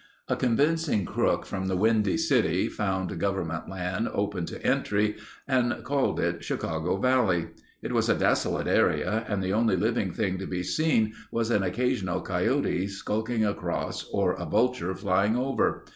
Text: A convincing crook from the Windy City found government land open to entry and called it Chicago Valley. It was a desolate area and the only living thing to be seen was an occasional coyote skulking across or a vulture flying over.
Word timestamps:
A 0.27 0.35
convincing 0.35 1.05
crook 1.05 1.45
from 1.45 1.67
the 1.67 1.77
Windy 1.77 2.17
City 2.17 2.67
found 2.69 3.19
government 3.19 3.69
land 3.69 4.09
open 4.11 4.45
to 4.47 4.59
entry 4.65 5.15
and 5.47 5.83
called 5.83 6.19
it 6.19 6.43
Chicago 6.43 6.97
Valley. 6.97 7.49
It 7.83 7.91
was 7.93 8.09
a 8.09 8.15
desolate 8.17 8.65
area 8.65 9.23
and 9.29 9.43
the 9.43 9.53
only 9.53 9.75
living 9.75 10.11
thing 10.11 10.39
to 10.39 10.47
be 10.47 10.63
seen 10.63 11.13
was 11.29 11.51
an 11.51 11.61
occasional 11.61 12.21
coyote 12.23 12.87
skulking 12.87 13.45
across 13.45 14.03
or 14.11 14.33
a 14.33 14.45
vulture 14.47 14.95
flying 14.95 15.35
over. 15.37 15.85